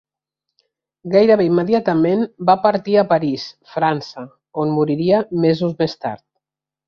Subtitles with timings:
[1.15, 4.25] Gairebé immediatament va partir a París, França,
[4.65, 6.27] on moriria mesos més tard.